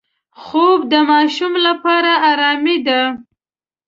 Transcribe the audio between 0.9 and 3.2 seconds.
د ماشوم لپاره آرامي ده